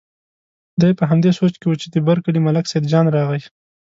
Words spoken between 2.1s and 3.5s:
کلي ملک سیدجان راغی.